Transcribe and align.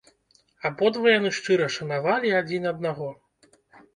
Абодва 0.69 1.11
яны 1.19 1.29
шчыра 1.39 1.67
шанавалі 1.75 2.33
адзін 2.39 2.63
аднаго. 2.73 3.09